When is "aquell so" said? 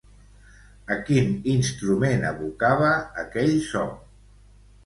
3.25-3.85